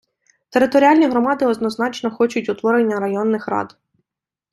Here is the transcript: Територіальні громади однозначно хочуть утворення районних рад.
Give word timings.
Територіальні 0.49 1.05
громади 1.07 1.45
однозначно 1.45 2.11
хочуть 2.11 2.49
утворення 2.49 2.99
районних 2.99 3.47
рад. 3.47 3.77